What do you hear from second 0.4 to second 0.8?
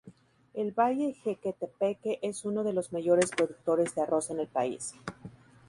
El